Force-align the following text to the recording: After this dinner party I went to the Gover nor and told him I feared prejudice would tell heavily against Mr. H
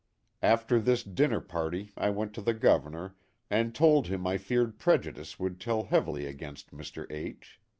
After 0.41 0.79
this 0.79 1.03
dinner 1.03 1.39
party 1.39 1.91
I 1.95 2.09
went 2.09 2.33
to 2.33 2.41
the 2.41 2.55
Gover 2.55 2.89
nor 2.91 3.15
and 3.51 3.75
told 3.75 4.07
him 4.07 4.25
I 4.25 4.39
feared 4.39 4.79
prejudice 4.79 5.37
would 5.39 5.59
tell 5.61 5.83
heavily 5.83 6.25
against 6.25 6.71
Mr. 6.71 7.05
H 7.11 7.59